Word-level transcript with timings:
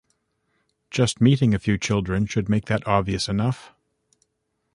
Just 0.89 1.21
meeting 1.21 1.53
a 1.53 1.59
few 1.59 1.77
children 1.77 2.25
should 2.25 2.49
make 2.49 2.65
that 2.65 2.87
obvious 2.87 3.29
enough. 3.29 3.71